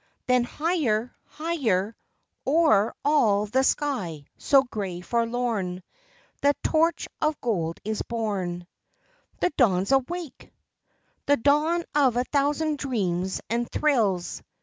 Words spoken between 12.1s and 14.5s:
a thousand dreams and thrills.